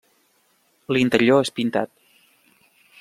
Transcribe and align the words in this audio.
L'interior 0.97 1.43
és 1.47 1.53
pintat. 1.59 1.93